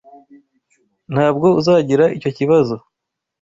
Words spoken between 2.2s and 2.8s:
kibazo.